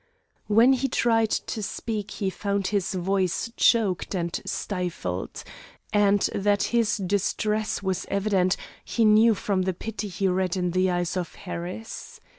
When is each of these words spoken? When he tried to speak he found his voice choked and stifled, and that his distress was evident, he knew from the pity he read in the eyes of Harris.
When 0.47 0.73
he 0.73 0.87
tried 0.87 1.29
to 1.29 1.61
speak 1.61 2.09
he 2.09 2.31
found 2.31 2.65
his 2.69 2.95
voice 2.95 3.51
choked 3.55 4.15
and 4.15 4.41
stifled, 4.47 5.43
and 5.93 6.21
that 6.33 6.63
his 6.73 6.97
distress 6.97 7.83
was 7.83 8.07
evident, 8.09 8.57
he 8.83 9.05
knew 9.05 9.35
from 9.35 9.61
the 9.61 9.73
pity 9.75 10.07
he 10.07 10.27
read 10.27 10.57
in 10.57 10.71
the 10.71 10.89
eyes 10.89 11.15
of 11.15 11.35
Harris. 11.35 12.19